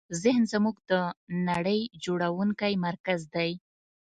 [0.23, 0.93] ذهن زموږ د
[1.49, 3.51] نړۍ جوړوونکی مرکز دی.